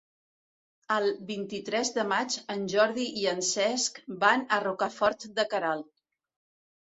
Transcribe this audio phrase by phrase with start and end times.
[0.93, 5.89] El vint-i-tres de maig en Jordi i en Cesc van a Rocafort de Queralt.